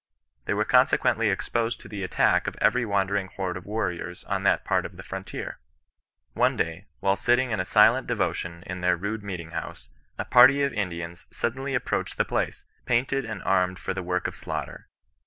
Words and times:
They 0.45 0.55
were 0.55 0.65
consequently 0.65 1.29
exposed 1.29 1.79
to 1.81 1.87
the 1.87 2.01
attack 2.01 2.47
of 2.47 2.55
every 2.59 2.85
wandering 2.87 3.27
horde 3.35 3.55
of 3.55 3.67
warriors 3.67 4.23
on 4.23 4.41
that 4.41 4.65
part 4.65 4.83
of 4.83 4.97
the 4.97 5.03
frontier. 5.03 5.59
One 6.33 6.57
day, 6.57 6.87
while 7.01 7.15
sitting 7.15 7.51
in 7.51 7.63
silent 7.65 8.07
devotion 8.07 8.63
in 8.65 8.81
their 8.81 8.97
rude 8.97 9.21
meeting 9.21 9.51
house, 9.51 9.89
a 10.17 10.25
party 10.25 10.63
of 10.63 10.73
Indians 10.73 11.27
suddenly 11.29 11.75
approached 11.75 12.17
the 12.17 12.25
place, 12.25 12.65
painted 12.87 13.25
and 13.25 13.43
armed 13.43 13.77
for 13.77 13.93
the 13.93 14.01
work 14.01 14.25
of 14.25 14.35
slaughter. 14.35 14.87